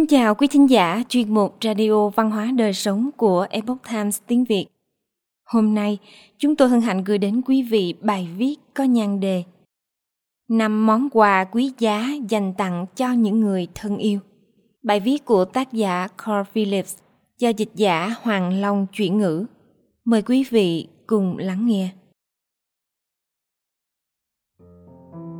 [0.00, 4.20] Kính chào quý thính giả chuyên mục Radio Văn hóa Đời Sống của Epoch Times
[4.26, 4.66] tiếng Việt.
[5.44, 5.98] Hôm nay,
[6.38, 9.44] chúng tôi hân hạnh gửi đến quý vị bài viết có nhan đề
[10.48, 14.18] năm món quà quý giá dành tặng cho những người thân yêu.
[14.82, 16.98] Bài viết của tác giả Carl Phillips
[17.38, 19.46] do dịch giả Hoàng Long chuyển ngữ.
[20.04, 21.90] Mời quý vị cùng lắng nghe.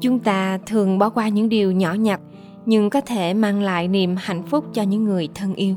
[0.00, 2.20] Chúng ta thường bỏ qua những điều nhỏ nhặt
[2.66, 5.74] nhưng có thể mang lại niềm hạnh phúc cho những người thân yêu.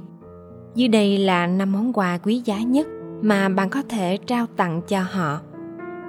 [0.75, 2.87] Dưới đây là năm món quà quý giá nhất
[3.21, 5.41] mà bạn có thể trao tặng cho họ.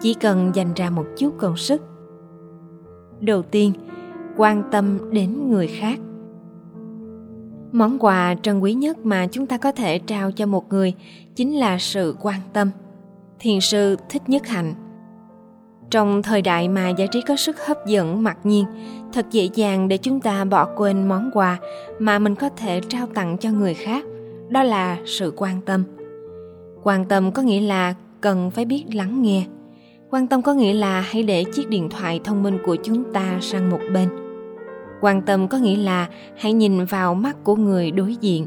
[0.00, 1.82] Chỉ cần dành ra một chút công sức.
[3.20, 3.72] Đầu tiên,
[4.36, 5.98] quan tâm đến người khác.
[7.72, 10.94] Món quà trân quý nhất mà chúng ta có thể trao cho một người
[11.36, 12.70] chính là sự quan tâm.
[13.38, 14.74] Thiền sư Thích Nhất Hạnh
[15.90, 18.64] trong thời đại mà giải trí có sức hấp dẫn mặc nhiên,
[19.12, 21.58] thật dễ dàng để chúng ta bỏ quên món quà
[21.98, 24.04] mà mình có thể trao tặng cho người khác,
[24.48, 25.84] đó là sự quan tâm.
[26.82, 29.44] Quan tâm có nghĩa là cần phải biết lắng nghe.
[30.10, 33.38] Quan tâm có nghĩa là hãy để chiếc điện thoại thông minh của chúng ta
[33.40, 34.08] sang một bên.
[35.00, 36.06] Quan tâm có nghĩa là
[36.38, 38.46] hãy nhìn vào mắt của người đối diện.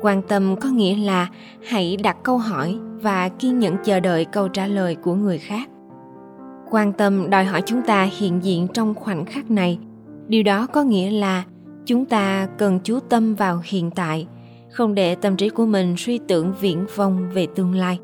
[0.00, 1.28] Quan tâm có nghĩa là
[1.66, 5.68] hãy đặt câu hỏi và kiên nhẫn chờ đợi câu trả lời của người khác
[6.70, 9.78] quan tâm đòi hỏi chúng ta hiện diện trong khoảnh khắc này.
[10.28, 11.44] Điều đó có nghĩa là
[11.84, 14.26] chúng ta cần chú tâm vào hiện tại,
[14.70, 17.98] không để tâm trí của mình suy tưởng viễn vông về tương lai.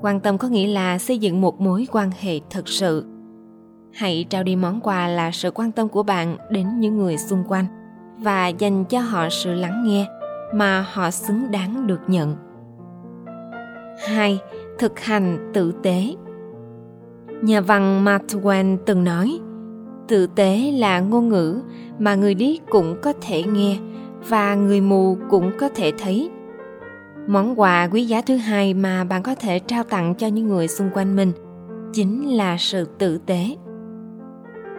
[0.00, 3.04] Quan tâm có nghĩa là xây dựng một mối quan hệ thật sự.
[3.92, 7.44] Hãy trao đi món quà là sự quan tâm của bạn đến những người xung
[7.48, 7.66] quanh
[8.18, 10.06] và dành cho họ sự lắng nghe
[10.54, 12.36] mà họ xứng đáng được nhận.
[14.08, 14.38] 2.
[14.78, 16.14] Thực hành tử tế.
[17.46, 19.38] Nhà văn Mark Twain từng nói,
[20.08, 21.60] tử tế là ngôn ngữ
[21.98, 23.78] mà người điếc cũng có thể nghe
[24.28, 26.30] và người mù cũng có thể thấy.
[27.26, 30.68] Món quà quý giá thứ hai mà bạn có thể trao tặng cho những người
[30.68, 31.32] xung quanh mình
[31.92, 33.56] chính là sự tử tế.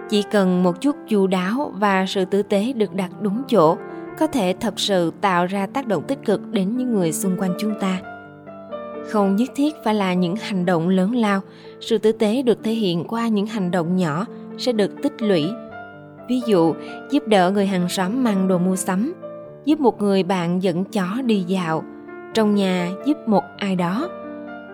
[0.10, 3.78] Chỉ cần một chút chu đáo và sự tử tế được đặt đúng chỗ
[4.20, 7.54] có thể thật sự tạo ra tác động tích cực đến những người xung quanh
[7.60, 8.17] chúng ta
[9.10, 11.42] không nhất thiết phải là những hành động lớn lao,
[11.82, 14.26] sự tử tế được thể hiện qua những hành động nhỏ
[14.58, 15.46] sẽ được tích lũy.
[16.30, 16.74] Ví dụ,
[17.12, 19.14] giúp đỡ người hàng xóm mang đồ mua sắm,
[19.66, 21.84] giúp một người bạn dẫn chó đi dạo,
[22.34, 24.10] trong nhà giúp một ai đó.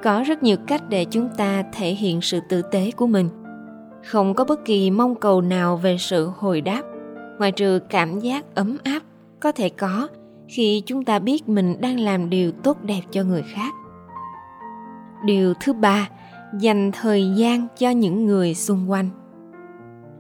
[0.04, 3.30] Có rất nhiều cách để chúng ta thể hiện sự tử tế của mình.
[4.06, 6.82] Không có bất kỳ mong cầu nào về sự hồi đáp,
[7.40, 9.00] ngoài trừ cảm giác ấm áp
[9.40, 10.08] có thể có
[10.48, 13.74] khi chúng ta biết mình đang làm điều tốt đẹp cho người khác
[15.24, 16.10] điều thứ ba,
[16.60, 19.10] dành thời gian cho những người xung quanh.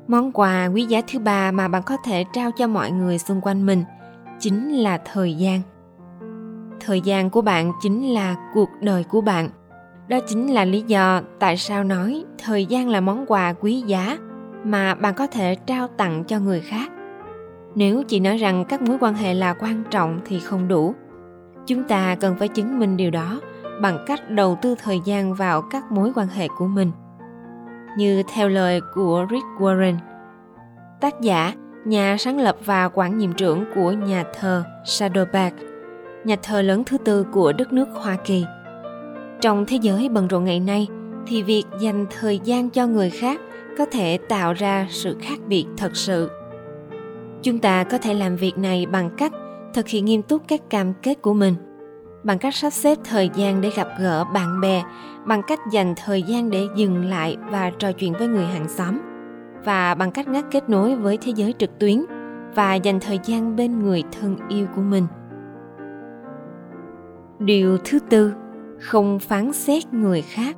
[0.07, 3.41] Món quà quý giá thứ ba mà bạn có thể trao cho mọi người xung
[3.41, 3.83] quanh mình
[4.39, 5.61] chính là thời gian.
[6.79, 9.49] Thời gian của bạn chính là cuộc đời của bạn.
[10.07, 14.17] Đó chính là lý do tại sao nói thời gian là món quà quý giá
[14.63, 16.91] mà bạn có thể trao tặng cho người khác.
[17.75, 20.95] Nếu chỉ nói rằng các mối quan hệ là quan trọng thì không đủ.
[21.67, 23.41] Chúng ta cần phải chứng minh điều đó
[23.81, 26.91] bằng cách đầu tư thời gian vào các mối quan hệ của mình.
[27.97, 29.95] Như theo lời của Rick Warren,
[31.01, 31.53] tác giả,
[31.85, 35.55] nhà sáng lập và quản nhiệm trưởng của nhà thờ Saddleback,
[36.23, 38.45] nhà thờ lớn thứ tư của đất nước Hoa Kỳ.
[39.41, 40.87] Trong thế giới bận rộn ngày nay,
[41.27, 43.41] thì việc dành thời gian cho người khác
[43.77, 46.29] có thể tạo ra sự khác biệt thật sự.
[47.41, 49.31] Chúng ta có thể làm việc này bằng cách
[49.73, 51.55] thực hiện nghiêm túc các cam kết của mình–
[52.23, 54.83] bằng cách sắp xếp thời gian để gặp gỡ bạn bè,
[55.25, 58.99] bằng cách dành thời gian để dừng lại và trò chuyện với người hàng xóm,
[59.65, 62.05] và bằng cách ngắt kết nối với thế giới trực tuyến
[62.55, 65.07] và dành thời gian bên người thân yêu của mình.
[67.39, 68.33] Điều thứ tư,
[68.79, 70.57] không phán xét người khác.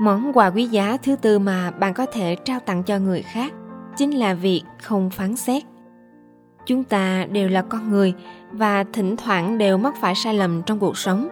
[0.00, 3.52] Món quà quý giá thứ tư mà bạn có thể trao tặng cho người khác
[3.96, 5.62] chính là việc không phán xét
[6.70, 8.14] chúng ta đều là con người
[8.52, 11.28] và thỉnh thoảng đều mắc phải sai lầm trong cuộc sống.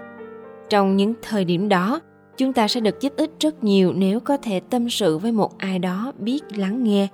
[0.68, 2.00] Trong những thời điểm đó,
[2.36, 5.58] chúng ta sẽ được giúp ích rất nhiều nếu có thể tâm sự với một
[5.58, 7.08] ai đó biết lắng nghe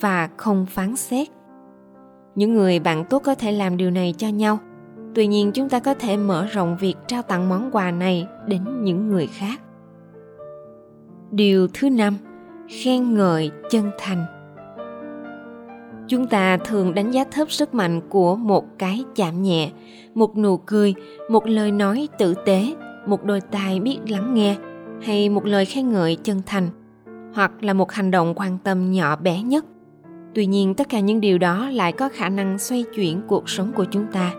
[0.00, 1.28] và không phán xét.
[2.34, 4.58] Những người bạn tốt có thể làm điều này cho nhau.
[5.14, 8.84] Tuy nhiên, chúng ta có thể mở rộng việc trao tặng món quà này đến
[8.84, 9.60] những người khác.
[11.30, 12.16] Điều thứ năm,
[12.68, 14.39] khen ngợi chân thành
[16.10, 19.70] chúng ta thường đánh giá thấp sức mạnh của một cái chạm nhẹ,
[20.14, 20.94] một nụ cười,
[21.30, 22.74] một lời nói tử tế,
[23.06, 24.56] một đôi tai biết lắng nghe,
[25.02, 26.68] hay một lời khen ngợi chân thành,
[27.34, 29.64] hoặc là một hành động quan tâm nhỏ bé nhất.
[30.34, 33.72] Tuy nhiên, tất cả những điều đó lại có khả năng xoay chuyển cuộc sống
[33.72, 34.34] của chúng ta.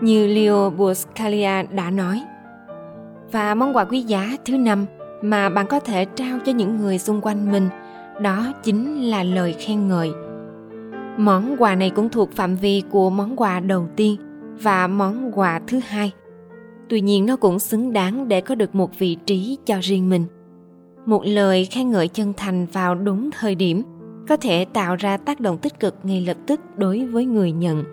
[0.00, 2.22] Như leo buscalia đã nói,
[3.32, 4.86] và món quà quý giá thứ năm
[5.22, 7.68] mà bạn có thể trao cho những người xung quanh mình,
[8.20, 10.10] đó chính là lời khen ngợi
[11.16, 14.16] món quà này cũng thuộc phạm vi của món quà đầu tiên
[14.62, 16.12] và món quà thứ hai.
[16.88, 20.24] Tuy nhiên, nó cũng xứng đáng để có được một vị trí cho riêng mình.
[21.06, 23.82] Một lời khen ngợi chân thành vào đúng thời điểm
[24.28, 27.84] có thể tạo ra tác động tích cực ngay lập tức đối với người nhận.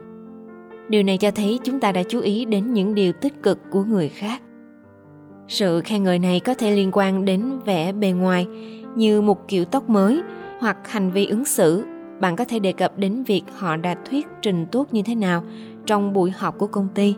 [0.90, 3.84] Điều này cho thấy chúng ta đã chú ý đến những điều tích cực của
[3.84, 4.42] người khác.
[5.48, 8.48] Sự khen ngợi này có thể liên quan đến vẻ bề ngoài,
[8.96, 10.22] như một kiểu tóc mới
[10.60, 11.84] hoặc hành vi ứng xử
[12.20, 15.44] bạn có thể đề cập đến việc họ đã thuyết trình tốt như thế nào
[15.86, 17.16] trong buổi họp của công ty.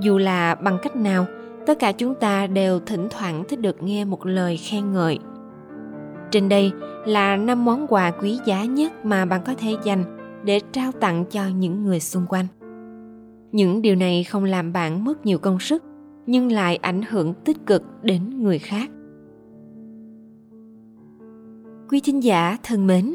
[0.00, 1.26] Dù là bằng cách nào,
[1.66, 5.18] tất cả chúng ta đều thỉnh thoảng thích được nghe một lời khen ngợi.
[6.30, 6.72] Trên đây
[7.06, 10.04] là năm món quà quý giá nhất mà bạn có thể dành
[10.44, 12.46] để trao tặng cho những người xung quanh.
[13.52, 15.82] Những điều này không làm bạn mất nhiều công sức,
[16.26, 18.90] nhưng lại ảnh hưởng tích cực đến người khác.
[21.90, 23.14] Quý thính giả thân mến